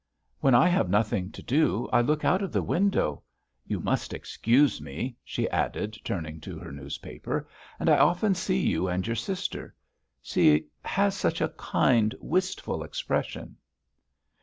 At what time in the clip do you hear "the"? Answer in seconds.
2.51-2.63